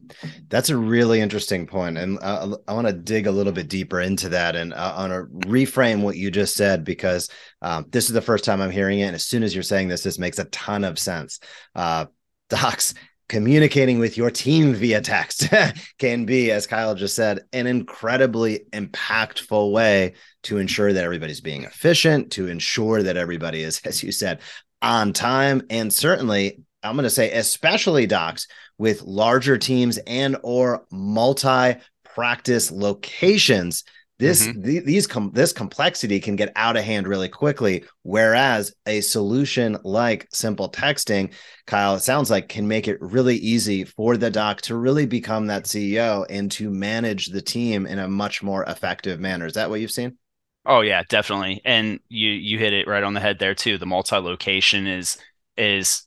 that's 0.50 0.70
a 0.70 0.78
really 0.78 1.20
interesting 1.20 1.66
point, 1.66 1.98
and 1.98 2.20
uh, 2.22 2.58
I 2.68 2.74
want 2.74 2.86
to 2.86 2.94
dig 2.94 3.26
a 3.26 3.32
little 3.32 3.52
bit 3.52 3.70
deeper 3.70 4.00
into 4.00 4.30
that, 4.30 4.56
and 4.56 4.72
uh, 4.72 4.94
I 4.96 5.08
want 5.08 5.14
to 5.14 5.48
reframe 5.48 6.04
what 6.04 6.16
you 6.16 6.30
just 6.30 6.56
said 6.56 6.84
because 6.84 7.28
um, 7.64 7.86
this 7.90 8.06
is 8.06 8.14
the 8.14 8.22
first 8.22 8.46
time 8.46 8.62
I'm 8.62 8.70
hearing 8.70 9.00
it, 9.00 9.06
and 9.06 9.16
as 9.16 9.26
soon 9.26 9.42
as 9.42 9.56
you're 9.56 9.64
saying 9.64 9.88
this, 9.88 10.04
this 10.04 10.20
makes 10.20 10.38
a 10.38 10.46
ton 10.46 10.84
of 10.84 11.00
sense. 11.00 11.40
Uh, 11.74 12.06
docs 12.50 12.94
communicating 13.30 13.98
with 13.98 14.16
your 14.16 14.30
team 14.30 14.76
via 14.76 15.02
text 15.02 15.48
can 15.98 16.26
be, 16.26 16.52
as 16.52 16.68
Kyle 16.68 16.94
just 16.94 17.16
said, 17.16 17.40
an 17.52 17.66
incredibly 17.66 18.66
impactful 18.74 19.72
way 19.72 20.14
to 20.44 20.60
ensure 20.60 20.94
that 20.94 21.04
everybody's 21.04 21.42
being 21.42 21.64
efficient, 21.64 22.32
to 22.34 22.48
ensure 22.48 23.02
that 23.02 23.18
everybody 23.18 23.64
is, 23.64 23.82
as 23.86 24.04
you 24.04 24.12
said, 24.12 24.42
on 24.84 25.14
time, 25.14 25.64
and 25.72 25.92
certainly 25.92 26.60
I'm 26.84 26.96
going 26.96 27.04
to 27.04 27.10
say, 27.10 27.32
especially 27.32 28.08
docs 28.08 28.48
with 28.78 29.02
larger 29.04 29.58
teams 29.58 29.98
and 30.00 30.38
or 30.44 30.86
multi 30.92 31.76
practice 32.04 32.72
locations 32.72 33.84
this 34.24 34.48
mm-hmm. 34.48 34.64
th- 34.64 34.84
these 34.86 35.08
com- 35.08 35.32
this 35.34 35.52
complexity 35.52 36.20
can 36.20 36.36
get 36.36 36.54
out 36.56 36.78
of 36.78 36.84
hand 36.84 37.08
really 37.08 37.30
quickly. 37.30 37.84
Whereas 38.04 38.74
a 38.86 39.02
solution 39.02 39.78
like 39.84 40.28
simple 40.32 40.72
texting 40.72 41.34
kyle 41.66 41.96
it 41.96 42.02
sounds 42.02 42.30
like 42.30 42.48
can 42.48 42.68
make 42.68 42.88
it 42.88 43.02
really 43.02 43.36
easy 43.36 43.84
for 43.84 44.16
the 44.16 44.30
doc 44.30 44.62
to 44.62 44.76
really 44.76 45.06
become 45.06 45.48
that 45.48 45.66
ceo 45.66 46.26
and 46.30 46.52
to 46.52 46.70
manage 46.70 47.28
the 47.28 47.42
team 47.42 47.86
in 47.86 48.00
a 48.00 48.08
much 48.08 48.44
more 48.44 48.64
effective 48.64 49.20
manner. 49.20 49.46
Is 49.46 49.54
that 49.54 49.70
what 49.70 49.82
you've 49.82 49.92
seen? 49.92 50.18
Oh 50.66 50.82
yeah 50.82 51.04
definitely. 51.10 51.62
And 51.66 52.00
you 52.08 52.30
you 52.30 52.60
hit 52.60 52.74
it 52.74 52.88
right 52.88 53.04
on 53.04 53.14
the 53.14 53.20
head 53.20 53.40
there 53.40 53.56
too. 53.56 53.78
The 53.78 53.86
multi 53.86 54.16
location 54.18 54.86
is 54.86 55.18
is 55.58 56.04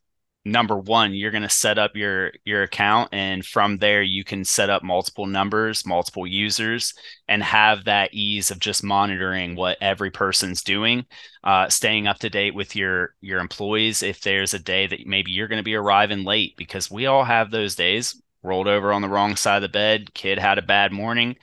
number 0.46 0.78
one 0.78 1.12
you're 1.12 1.32
going 1.32 1.42
to 1.42 1.48
set 1.48 1.76
up 1.76 1.96
your 1.96 2.30
your 2.44 2.62
account 2.62 3.08
and 3.10 3.44
from 3.44 3.78
there 3.78 4.00
you 4.00 4.22
can 4.22 4.44
set 4.44 4.70
up 4.70 4.80
multiple 4.80 5.26
numbers 5.26 5.84
multiple 5.84 6.24
users 6.24 6.94
and 7.26 7.42
have 7.42 7.84
that 7.84 8.14
ease 8.14 8.52
of 8.52 8.60
just 8.60 8.84
monitoring 8.84 9.56
what 9.56 9.76
every 9.80 10.08
person's 10.08 10.62
doing 10.62 11.04
uh, 11.42 11.68
staying 11.68 12.06
up 12.06 12.16
to 12.20 12.30
date 12.30 12.54
with 12.54 12.76
your 12.76 13.12
your 13.20 13.40
employees 13.40 14.04
if 14.04 14.20
there's 14.20 14.54
a 14.54 14.58
day 14.60 14.86
that 14.86 15.04
maybe 15.04 15.32
you're 15.32 15.48
going 15.48 15.58
to 15.58 15.64
be 15.64 15.74
arriving 15.74 16.22
late 16.22 16.56
because 16.56 16.88
we 16.88 17.06
all 17.06 17.24
have 17.24 17.50
those 17.50 17.74
days 17.74 18.22
rolled 18.44 18.68
over 18.68 18.92
on 18.92 19.02
the 19.02 19.08
wrong 19.08 19.34
side 19.34 19.56
of 19.56 19.62
the 19.62 19.68
bed 19.68 20.14
kid 20.14 20.38
had 20.38 20.58
a 20.58 20.62
bad 20.62 20.92
morning 20.92 21.34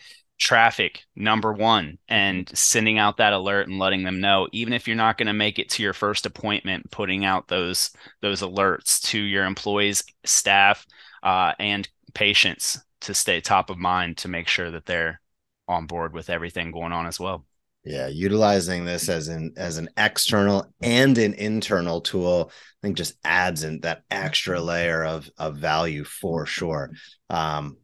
traffic 0.44 1.06
number 1.16 1.54
one 1.54 1.98
and 2.10 2.52
sending 2.54 2.98
out 2.98 3.16
that 3.16 3.32
alert 3.32 3.70
and 3.70 3.80
letting 3.80 4.04
them 4.04 4.20
know 4.20 4.46
even 4.52 4.74
if 4.74 4.88
you're 4.88 4.98
not 4.98 5.18
going 5.18 5.28
to 5.28 5.34
make 5.34 5.58
it 5.58 5.70
to 5.70 5.82
your 5.82 5.94
first 5.94 6.26
appointment 6.26 6.92
putting 6.92 7.24
out 7.24 7.48
those 7.48 7.92
those 8.22 8.42
alerts 8.42 9.02
to 9.02 9.18
your 9.18 9.46
employees 9.46 10.04
staff 10.26 10.86
uh, 11.24 11.54
and 11.60 11.88
patients 12.14 12.78
to 13.00 13.14
stay 13.14 13.40
top 13.40 13.70
of 13.70 13.78
mind 13.78 14.18
to 14.18 14.28
make 14.28 14.50
sure 14.50 14.70
that 14.70 14.86
they're 14.86 15.22
on 15.70 15.88
board 15.88 16.14
with 16.14 16.30
everything 16.30 16.72
going 16.72 16.92
on 16.92 17.06
as 17.06 17.22
well. 17.22 17.46
Yeah 17.86 18.08
utilizing 18.08 18.84
this 18.84 19.08
as 19.08 19.30
an 19.30 19.54
as 19.56 19.78
an 19.78 19.90
external 19.96 20.66
and 20.82 21.18
an 21.18 21.34
internal 21.36 22.02
tool 22.02 22.52
i 22.52 22.78
think 22.82 22.98
just 22.98 23.16
adds 23.24 23.64
in 23.64 23.80
that 23.82 24.04
extra 24.12 24.60
layer 24.60 25.06
of 25.06 25.30
of 25.38 25.56
value 25.56 26.04
for 26.04 26.46
sure. 26.46 26.92
Um 27.30 27.78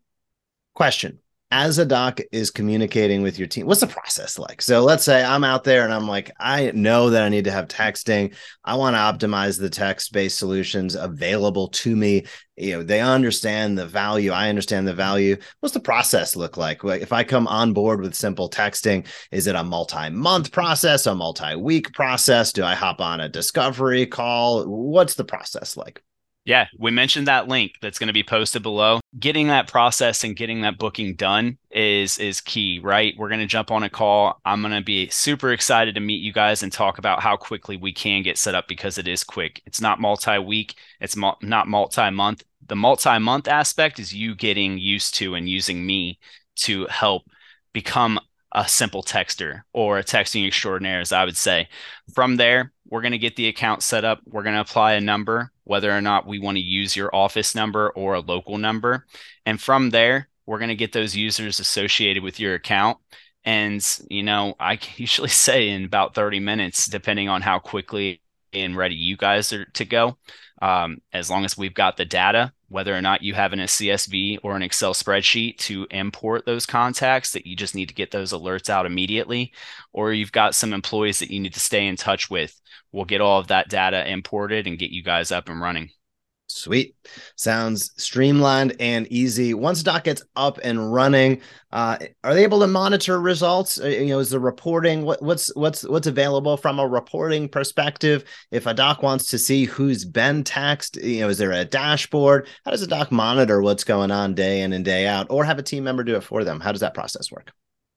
question 0.73 1.19
as 1.51 1.79
a 1.79 1.85
doc 1.85 2.19
is 2.31 2.51
communicating 2.51 3.23
with 3.23 3.39
your 3.39 3.47
team 3.47 3.65
what's 3.65 3.81
the 3.81 3.87
process 3.87 4.37
like? 4.37 4.61
So 4.61 4.83
let's 4.83 5.03
say 5.03 5.23
i'm 5.23 5.43
out 5.43 5.63
there 5.63 5.83
and 5.83 5.93
i'm 5.93 6.07
like 6.07 6.31
i 6.39 6.71
know 6.71 7.09
that 7.09 7.23
i 7.23 7.29
need 7.29 7.45
to 7.45 7.51
have 7.51 7.67
texting. 7.67 8.35
I 8.63 8.75
want 8.75 8.95
to 8.95 9.27
optimize 9.27 9.59
the 9.59 9.69
text 9.69 10.13
based 10.13 10.37
solutions 10.37 10.95
available 10.95 11.69
to 11.69 11.95
me. 11.95 12.25
You 12.55 12.77
know 12.77 12.83
they 12.83 13.01
understand 13.01 13.77
the 13.77 13.87
value. 13.87 14.31
I 14.31 14.49
understand 14.49 14.87
the 14.87 14.93
value. 14.93 15.37
What's 15.59 15.73
the 15.73 15.79
process 15.79 16.35
look 16.35 16.57
like 16.57 16.83
if 16.83 17.11
i 17.11 17.23
come 17.23 17.47
on 17.47 17.73
board 17.73 18.01
with 18.01 18.15
simple 18.15 18.49
texting 18.49 19.07
is 19.31 19.47
it 19.47 19.55
a 19.55 19.63
multi-month 19.63 20.51
process 20.51 21.05
a 21.07 21.15
multi-week 21.15 21.93
process? 21.93 22.51
Do 22.51 22.63
i 22.63 22.75
hop 22.75 23.01
on 23.01 23.21
a 23.21 23.29
discovery 23.29 24.05
call? 24.05 24.65
What's 24.65 25.15
the 25.15 25.25
process 25.25 25.75
like 25.77 26.03
yeah, 26.45 26.67
we 26.77 26.89
mentioned 26.89 27.27
that 27.27 27.47
link 27.47 27.73
that's 27.81 27.99
going 27.99 28.07
to 28.07 28.13
be 28.13 28.23
posted 28.23 28.63
below. 28.63 28.99
Getting 29.19 29.47
that 29.47 29.67
process 29.67 30.23
and 30.23 30.35
getting 30.35 30.61
that 30.61 30.77
booking 30.77 31.15
done 31.15 31.57
is 31.69 32.17
is 32.17 32.41
key, 32.41 32.79
right? 32.81 33.13
We're 33.17 33.29
going 33.29 33.41
to 33.41 33.45
jump 33.45 33.71
on 33.71 33.83
a 33.83 33.89
call. 33.89 34.39
I'm 34.45 34.61
going 34.61 34.73
to 34.73 34.83
be 34.83 35.09
super 35.09 35.51
excited 35.51 35.95
to 35.95 36.01
meet 36.01 36.21
you 36.21 36.33
guys 36.33 36.63
and 36.63 36.71
talk 36.71 36.97
about 36.97 37.21
how 37.21 37.37
quickly 37.37 37.77
we 37.77 37.93
can 37.93 38.23
get 38.23 38.37
set 38.37 38.55
up 38.55 38.67
because 38.67 38.97
it 38.97 39.07
is 39.07 39.23
quick. 39.23 39.61
It's 39.65 39.81
not 39.81 39.99
multi-week, 39.99 40.75
it's 40.99 41.15
mo- 41.15 41.37
not 41.41 41.67
multi-month. 41.67 42.43
The 42.65 42.75
multi-month 42.75 43.47
aspect 43.47 43.99
is 43.99 44.13
you 44.13 44.35
getting 44.35 44.77
used 44.77 45.15
to 45.15 45.35
and 45.35 45.49
using 45.49 45.85
me 45.85 46.19
to 46.57 46.85
help 46.87 47.23
become 47.73 48.19
a 48.53 48.67
simple 48.67 49.03
texter 49.03 49.61
or 49.73 49.99
a 49.99 50.03
texting 50.03 50.47
extraordinaire, 50.47 50.99
as 51.01 51.11
I 51.11 51.25
would 51.25 51.37
say. 51.37 51.67
From 52.13 52.37
there, 52.37 52.71
we're 52.89 53.01
going 53.01 53.11
to 53.11 53.17
get 53.17 53.35
the 53.35 53.47
account 53.47 53.83
set 53.83 54.03
up. 54.03 54.19
We're 54.25 54.43
going 54.43 54.55
to 54.55 54.61
apply 54.61 54.93
a 54.93 55.01
number, 55.01 55.51
whether 55.63 55.95
or 55.95 56.01
not 56.01 56.27
we 56.27 56.39
want 56.39 56.57
to 56.57 56.63
use 56.63 56.95
your 56.95 57.13
office 57.15 57.53
number 57.53 57.89
or 57.91 58.15
a 58.15 58.19
local 58.19 58.57
number. 58.57 59.05
And 59.45 59.61
from 59.61 59.91
there, 59.91 60.29
we're 60.45 60.57
going 60.57 60.69
to 60.69 60.75
get 60.75 60.93
those 60.93 61.15
users 61.15 61.59
associated 61.59 62.23
with 62.23 62.39
your 62.39 62.55
account. 62.55 62.97
And, 63.45 63.85
you 64.09 64.23
know, 64.23 64.55
I 64.59 64.79
usually 64.95 65.29
say 65.29 65.69
in 65.69 65.85
about 65.85 66.15
30 66.15 66.39
minutes, 66.39 66.87
depending 66.87 67.29
on 67.29 67.41
how 67.41 67.59
quickly 67.59 68.21
and 68.51 68.75
ready 68.75 68.95
you 68.95 69.15
guys 69.15 69.53
are 69.53 69.65
to 69.65 69.85
go. 69.85 70.17
Um, 70.61 71.01
as 71.13 71.29
long 71.29 71.45
as 71.45 71.57
we've 71.57 71.73
got 71.73 71.95
the 71.95 72.05
data, 72.05 72.51
whether 72.69 72.95
or 72.95 73.01
not 73.01 73.21
you 73.23 73.33
have 73.33 73.53
in 73.53 73.59
a 73.59 73.65
CSV 73.65 74.39
or 74.43 74.55
an 74.55 74.61
Excel 74.61 74.93
spreadsheet 74.93 75.57
to 75.57 75.87
import 75.91 76.45
those 76.45 76.65
contacts 76.65 77.31
that 77.33 77.45
you 77.45 77.55
just 77.55 77.75
need 77.75 77.89
to 77.89 77.95
get 77.95 78.11
those 78.11 78.31
alerts 78.31 78.69
out 78.69 78.85
immediately, 78.85 79.53
or 79.91 80.13
you've 80.13 80.31
got 80.31 80.55
some 80.55 80.73
employees 80.73 81.19
that 81.19 81.31
you 81.31 81.39
need 81.39 81.53
to 81.53 81.59
stay 81.59 81.87
in 81.87 81.95
touch 81.95 82.29
with, 82.29 82.59
we'll 82.91 83.05
get 83.05 83.21
all 83.21 83.39
of 83.39 83.47
that 83.47 83.69
data 83.69 84.09
imported 84.09 84.67
and 84.67 84.79
get 84.79 84.91
you 84.91 85.03
guys 85.03 85.31
up 85.31 85.49
and 85.49 85.61
running. 85.61 85.89
Sweet. 86.51 86.95
Sounds 87.35 87.91
streamlined 88.01 88.75
and 88.79 89.05
easy. 89.11 89.53
Once 89.53 89.83
Doc 89.83 90.05
gets 90.05 90.23
up 90.35 90.59
and 90.63 90.91
running, 90.91 91.41
uh, 91.71 91.97
are 92.23 92.33
they 92.33 92.43
able 92.43 92.59
to 92.61 92.67
monitor 92.67 93.21
results? 93.21 93.79
Uh, 93.79 93.85
you 93.85 94.07
know, 94.07 94.17
is 94.17 94.31
the 94.31 94.39
reporting 94.39 95.05
what, 95.05 95.21
what's 95.21 95.55
what's 95.55 95.83
what's 95.87 96.07
available 96.07 96.57
from 96.57 96.79
a 96.79 96.87
reporting 96.87 97.47
perspective? 97.49 98.23
If 98.49 98.65
a 98.65 98.73
doc 98.73 99.03
wants 99.03 99.27
to 99.27 99.37
see 99.37 99.65
who's 99.65 100.05
been 100.05 100.43
taxed, 100.43 100.97
you 100.97 101.21
know, 101.21 101.29
is 101.29 101.37
there 101.37 101.51
a 101.51 101.65
dashboard? 101.65 102.47
How 102.65 102.71
does 102.71 102.81
a 102.81 102.87
doc 102.87 103.11
monitor 103.11 103.61
what's 103.61 103.83
going 103.83 104.09
on 104.09 104.33
day 104.33 104.61
in 104.61 104.73
and 104.73 104.83
day 104.83 105.05
out, 105.05 105.27
or 105.29 105.43
have 105.45 105.59
a 105.59 105.63
team 105.63 105.83
member 105.83 106.03
do 106.03 106.15
it 106.15 106.23
for 106.23 106.43
them? 106.43 106.59
How 106.59 106.71
does 106.71 106.81
that 106.81 106.95
process 106.95 107.31
work? 107.31 107.51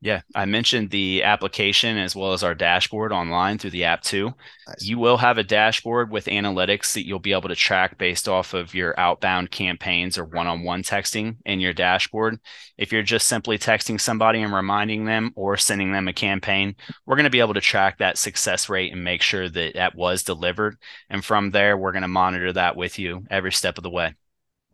Yeah, 0.04 0.22
I 0.34 0.46
mentioned 0.46 0.90
the 0.90 1.22
application 1.22 1.96
as 1.96 2.16
well 2.16 2.32
as 2.32 2.42
our 2.42 2.56
dashboard 2.56 3.12
online 3.12 3.58
through 3.58 3.70
the 3.70 3.84
app 3.84 4.02
too. 4.02 4.34
Nice. 4.66 4.82
You 4.82 4.98
will 4.98 5.16
have 5.16 5.38
a 5.38 5.44
dashboard 5.44 6.10
with 6.10 6.24
analytics 6.26 6.94
that 6.94 7.06
you'll 7.06 7.20
be 7.20 7.30
able 7.30 7.48
to 7.48 7.54
track 7.54 7.98
based 7.98 8.28
off 8.28 8.52
of 8.52 8.74
your 8.74 8.98
outbound 8.98 9.52
campaigns 9.52 10.18
or 10.18 10.24
one 10.24 10.48
on 10.48 10.64
one 10.64 10.82
texting 10.82 11.36
in 11.46 11.60
your 11.60 11.72
dashboard. 11.72 12.40
If 12.76 12.90
you're 12.90 13.04
just 13.04 13.28
simply 13.28 13.58
texting 13.58 14.00
somebody 14.00 14.42
and 14.42 14.52
reminding 14.52 15.04
them 15.04 15.30
or 15.36 15.56
sending 15.56 15.92
them 15.92 16.08
a 16.08 16.12
campaign, 16.12 16.74
we're 17.06 17.14
going 17.14 17.22
to 17.22 17.30
be 17.30 17.38
able 17.38 17.54
to 17.54 17.60
track 17.60 17.98
that 17.98 18.18
success 18.18 18.68
rate 18.68 18.92
and 18.92 19.04
make 19.04 19.22
sure 19.22 19.48
that 19.48 19.74
that 19.74 19.94
was 19.94 20.24
delivered. 20.24 20.78
And 21.10 21.24
from 21.24 21.52
there, 21.52 21.78
we're 21.78 21.92
going 21.92 22.02
to 22.02 22.08
monitor 22.08 22.52
that 22.54 22.74
with 22.74 22.98
you 22.98 23.24
every 23.30 23.52
step 23.52 23.78
of 23.78 23.84
the 23.84 23.90
way. 23.90 24.16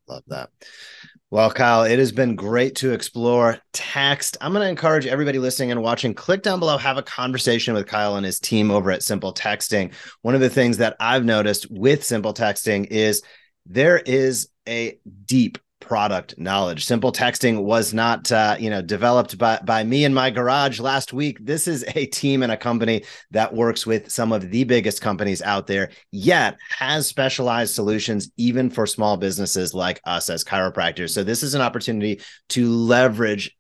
Love 0.09 0.23
that. 0.29 0.51
Well, 1.31 1.51
Kyle, 1.51 1.83
it 1.83 1.99
has 1.99 2.11
been 2.11 2.37
great 2.37 2.77
to 2.77 2.93
explore 2.93 3.59
text. 3.75 4.39
I'm 4.41 4.53
going 4.53 4.65
to 4.65 4.71
encourage 4.71 5.07
everybody 5.07 5.39
listening 5.39 5.71
and 5.71 5.83
watching, 5.83 6.15
click 6.15 6.43
down 6.43 6.59
below, 6.59 6.79
have 6.79 6.97
a 6.97 7.03
conversation 7.03 7.75
with 7.75 7.87
Kyle 7.87 8.17
and 8.17 8.25
his 8.25 8.41
team 8.41 8.71
over 8.71 8.91
at 8.91 9.03
Simple 9.03 9.35
Texting. 9.35 9.93
One 10.23 10.35
of 10.35 10.41
the 10.41 10.49
things 10.49 10.79
that 10.79 10.97
I've 10.99 11.27
noticed 11.27 11.71
with 11.71 12.03
Simple 12.03 12.33
Texting 12.33 12.87
is 12.87 13.23
there 13.67 13.99
is 13.99 14.49
a 14.67 14.99
deep 15.27 15.59
product 15.81 16.39
knowledge. 16.39 16.85
Simple 16.85 17.13
texting 17.13 17.63
was 17.63 17.95
not, 17.95 18.31
uh, 18.33 18.57
you 18.59 18.71
know, 18.71 18.83
developed 18.83 19.39
by 19.39 19.59
by 19.65 19.85
me 19.85 20.05
in 20.05 20.13
my 20.13 20.31
garage 20.31 20.81
last 20.81 21.13
week. 21.13 21.39
This 21.41 21.69
is 21.69 21.85
a 21.95 22.07
team 22.07 22.43
and 22.43 22.53
a 22.53 22.57
company 22.57 23.05
that 23.31 23.55
works 23.55 23.87
with 23.87 24.11
some 24.11 24.33
of 24.33 24.51
the 24.51 24.65
biggest 24.65 25.01
companies 25.01 25.43
out 25.43 25.67
there, 25.67 25.91
yet 26.11 26.57
has 26.79 27.07
specialized 27.07 27.75
solutions 27.75 28.31
even 28.37 28.71
for 28.71 28.87
small 28.87 29.17
businesses 29.17 29.75
like 29.75 30.01
us 30.05 30.29
as 30.31 30.45
chiropractors. 30.45 31.11
So 31.11 31.23
this 31.23 31.43
is 31.43 31.55
an 31.55 31.63
opportunity 31.63 32.21
to 32.51 32.69
leverage 32.69 33.57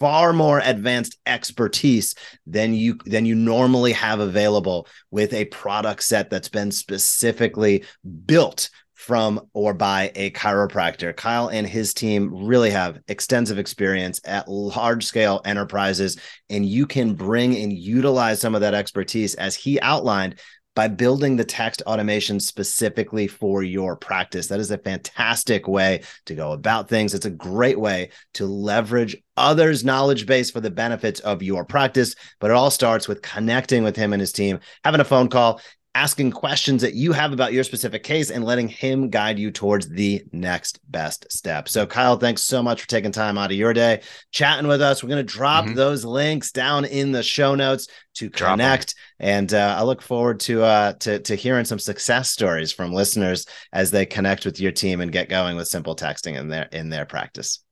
far 0.00 0.32
more 0.32 0.60
advanced 0.64 1.16
expertise 1.24 2.14
than 2.46 2.74
you 2.74 2.98
than 3.06 3.24
you 3.24 3.34
normally 3.34 3.92
have 3.92 4.20
available 4.20 4.86
with 5.10 5.32
a 5.32 5.44
product 5.46 6.02
set 6.02 6.30
that's 6.30 6.48
been 6.48 6.70
specifically 6.70 7.84
built 8.26 8.70
from 8.94 9.48
or 9.52 9.74
by 9.74 10.10
a 10.14 10.30
chiropractor. 10.30 11.14
Kyle 11.14 11.48
and 11.48 11.66
his 11.66 11.92
team 11.92 12.46
really 12.46 12.70
have 12.70 13.00
extensive 13.08 13.58
experience 13.58 14.20
at 14.24 14.48
large 14.48 15.04
scale 15.04 15.40
enterprises, 15.44 16.18
and 16.48 16.64
you 16.64 16.86
can 16.86 17.14
bring 17.14 17.56
and 17.56 17.72
utilize 17.72 18.40
some 18.40 18.54
of 18.54 18.60
that 18.62 18.74
expertise 18.74 19.34
as 19.34 19.54
he 19.54 19.80
outlined 19.80 20.36
by 20.74 20.88
building 20.88 21.36
the 21.36 21.44
text 21.44 21.82
automation 21.86 22.40
specifically 22.40 23.26
for 23.26 23.62
your 23.62 23.96
practice. 23.96 24.48
That 24.48 24.60
is 24.60 24.70
a 24.70 24.78
fantastic 24.78 25.68
way 25.68 26.02
to 26.26 26.34
go 26.34 26.52
about 26.52 26.88
things. 26.88 27.14
It's 27.14 27.26
a 27.26 27.30
great 27.30 27.78
way 27.78 28.10
to 28.34 28.46
leverage 28.46 29.16
others' 29.36 29.84
knowledge 29.84 30.26
base 30.26 30.50
for 30.50 30.60
the 30.60 30.70
benefits 30.70 31.20
of 31.20 31.42
your 31.42 31.64
practice. 31.64 32.16
But 32.40 32.50
it 32.50 32.54
all 32.54 32.70
starts 32.70 33.06
with 33.06 33.22
connecting 33.22 33.84
with 33.84 33.94
him 33.96 34.12
and 34.12 34.20
his 34.20 34.32
team, 34.32 34.58
having 34.82 35.00
a 35.00 35.04
phone 35.04 35.28
call, 35.28 35.60
asking 35.94 36.32
questions 36.32 36.82
that 36.82 36.94
you 36.94 37.12
have 37.12 37.32
about 37.32 37.52
your 37.52 37.64
specific 37.64 38.02
case 38.02 38.30
and 38.30 38.44
letting 38.44 38.68
him 38.68 39.10
guide 39.10 39.38
you 39.38 39.50
towards 39.50 39.88
the 39.88 40.24
next 40.32 40.80
best 40.90 41.30
step. 41.30 41.68
So, 41.68 41.86
Kyle, 41.86 42.16
thanks 42.16 42.42
so 42.42 42.62
much 42.62 42.80
for 42.80 42.88
taking 42.88 43.12
time 43.12 43.38
out 43.38 43.50
of 43.50 43.56
your 43.56 43.72
day, 43.72 44.02
chatting 44.32 44.66
with 44.66 44.82
us. 44.82 45.02
We're 45.02 45.10
going 45.10 45.24
to 45.26 45.32
drop 45.32 45.66
mm-hmm. 45.66 45.74
those 45.74 46.04
links 46.04 46.52
down 46.52 46.84
in 46.84 47.12
the 47.12 47.22
show 47.22 47.54
notes 47.54 47.88
to 48.14 48.28
drop 48.28 48.52
connect, 48.52 48.94
them. 49.18 49.28
and 49.28 49.54
uh, 49.54 49.76
I 49.78 49.82
look 49.82 50.02
forward 50.02 50.40
to 50.40 50.62
uh, 50.62 50.92
to 50.94 51.18
to 51.20 51.34
hearing 51.34 51.64
some 51.64 51.78
success 51.78 52.30
stories 52.30 52.72
from 52.72 52.92
listeners 52.92 53.46
as 53.72 53.90
they 53.90 54.06
connect 54.06 54.44
with 54.44 54.60
your 54.60 54.72
team 54.72 55.00
and 55.00 55.10
get 55.10 55.28
going 55.28 55.56
with 55.56 55.68
simple 55.68 55.96
texting 55.96 56.38
in 56.38 56.48
their 56.48 56.68
in 56.70 56.90
their 56.90 57.06
practice. 57.06 57.63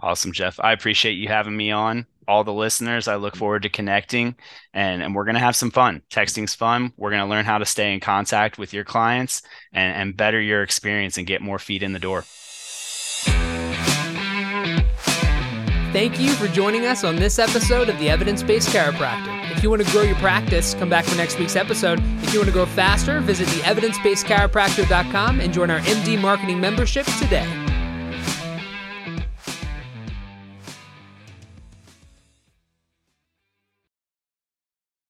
Awesome, 0.00 0.32
Jeff. 0.32 0.60
I 0.60 0.72
appreciate 0.72 1.14
you 1.14 1.28
having 1.28 1.56
me 1.56 1.70
on 1.70 2.06
all 2.28 2.44
the 2.44 2.52
listeners. 2.52 3.08
I 3.08 3.16
look 3.16 3.36
forward 3.36 3.62
to 3.62 3.68
connecting 3.68 4.34
and, 4.74 5.02
and 5.02 5.14
we're 5.14 5.24
going 5.24 5.36
to 5.36 5.40
have 5.40 5.56
some 5.56 5.70
fun. 5.70 6.02
Texting's 6.10 6.54
fun. 6.54 6.92
We're 6.96 7.10
going 7.10 7.22
to 7.22 7.28
learn 7.28 7.44
how 7.44 7.58
to 7.58 7.64
stay 7.64 7.94
in 7.94 8.00
contact 8.00 8.58
with 8.58 8.72
your 8.72 8.84
clients 8.84 9.42
and, 9.72 9.96
and 9.96 10.16
better 10.16 10.40
your 10.40 10.62
experience 10.62 11.18
and 11.18 11.26
get 11.26 11.40
more 11.40 11.58
feet 11.58 11.82
in 11.82 11.92
the 11.92 11.98
door. 11.98 12.24
Thank 15.92 16.20
you 16.20 16.30
for 16.32 16.46
joining 16.48 16.84
us 16.84 17.04
on 17.04 17.16
this 17.16 17.38
episode 17.38 17.88
of 17.88 17.98
the 17.98 18.10
Evidence 18.10 18.42
Based 18.42 18.68
Chiropractor. 18.68 19.50
If 19.52 19.62
you 19.62 19.70
want 19.70 19.82
to 19.82 19.90
grow 19.90 20.02
your 20.02 20.16
practice, 20.16 20.74
come 20.74 20.90
back 20.90 21.06
for 21.06 21.16
next 21.16 21.38
week's 21.38 21.56
episode. 21.56 22.00
If 22.22 22.34
you 22.34 22.40
want 22.40 22.48
to 22.48 22.52
grow 22.52 22.66
faster, 22.66 23.20
visit 23.20 23.48
the 23.48 23.60
evidencebasedchiropractor.com 23.60 25.40
and 25.40 25.54
join 25.54 25.70
our 25.70 25.80
MD 25.80 26.20
marketing 26.20 26.60
membership 26.60 27.06
today. 27.18 27.65